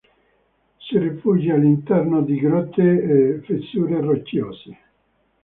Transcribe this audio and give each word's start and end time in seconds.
Si 0.79 0.97
rifugia 0.97 1.53
all'interno 1.53 2.23
di 2.23 2.39
grotte 2.39 2.81
e 3.35 3.41
fessure 3.41 4.01
rocciose. 4.01 4.77